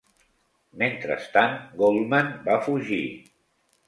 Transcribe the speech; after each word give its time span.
Mentrestant, 0.83 1.53
Goldman 1.81 2.31
va 2.47 2.57
fugir. 2.69 3.03